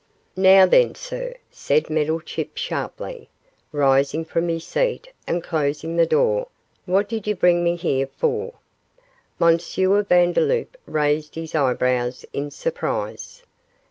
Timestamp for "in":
12.33-12.49